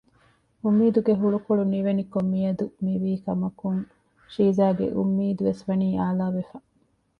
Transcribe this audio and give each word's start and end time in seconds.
އުންމީދުގެ 0.61 1.13
ހުޅުކޮޅު 1.21 1.63
ނިވެނިކޮށް 1.73 2.29
މިއަދު 2.33 2.65
މިވީ 2.83 3.13
ކަމަކުން 3.25 3.81
ޝީޒާގެ 4.33 4.85
އުންމީދުވެސް 4.95 5.63
ވަނީ 5.67 5.87
އާލާވެފަ 5.99 6.57